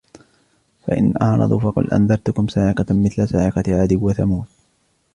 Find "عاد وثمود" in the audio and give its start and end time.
3.67-4.45